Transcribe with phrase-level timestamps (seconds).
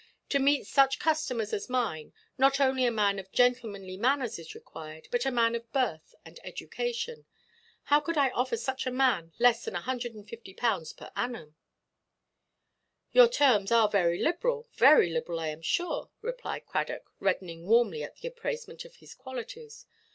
[0.29, 5.07] To meet such customers as mine, not only a man of gentlemanly manners is required,
[5.11, 7.27] but a man of birth and education.
[7.83, 11.55] How could I offer such a man less than 150_l._ per annum?"
[13.11, 18.15] "Your terms are very liberal, very liberal, I am sure," replied Cradock, reddening warmly at
[18.15, 19.85] the appraisement of his qualities.